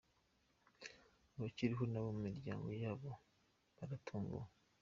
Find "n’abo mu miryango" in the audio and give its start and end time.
1.87-2.69